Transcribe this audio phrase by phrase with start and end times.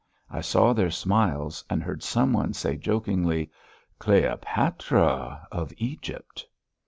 [0.31, 3.51] I saw their smiles and heard some one say jokingly:
[3.99, 6.43] "Cleopatra of Egypt!"